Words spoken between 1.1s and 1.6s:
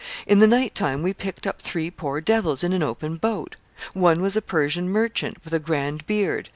picked